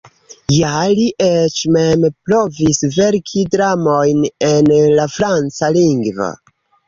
[0.51, 0.69] Ja,
[0.99, 6.33] li eĉ mem provis verki dramojn en la franca lingvo.